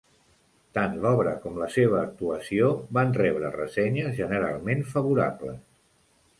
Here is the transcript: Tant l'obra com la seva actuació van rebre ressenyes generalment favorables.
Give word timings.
Tant 0.77 0.95
l'obra 1.03 1.33
com 1.43 1.59
la 1.63 1.67
seva 1.75 1.99
actuació 2.07 2.71
van 2.99 3.15
rebre 3.21 3.53
ressenyes 3.59 4.19
generalment 4.25 4.85
favorables. 4.99 5.65